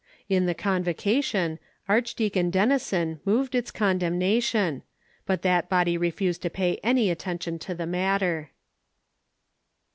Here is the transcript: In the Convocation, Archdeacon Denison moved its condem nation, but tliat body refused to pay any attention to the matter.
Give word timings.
In 0.27 0.47
the 0.47 0.55
Convocation, 0.55 1.59
Archdeacon 1.87 2.49
Denison 2.49 3.19
moved 3.23 3.53
its 3.53 3.69
condem 3.71 4.13
nation, 4.13 4.81
but 5.27 5.43
tliat 5.43 5.69
body 5.69 5.95
refused 5.95 6.41
to 6.41 6.49
pay 6.49 6.77
any 6.81 7.11
attention 7.11 7.59
to 7.59 7.75
the 7.75 7.85
matter. 7.85 8.49